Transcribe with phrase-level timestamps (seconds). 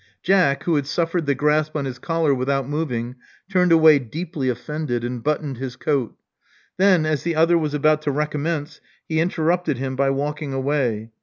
[0.23, 3.17] Jack, who had suffered the grasp on his collar without moving,
[3.51, 6.15] turned away deeply offended, and buttoned his coat.
[6.77, 11.11] Then, as the other was about to recommence, he interrupted him by walking away.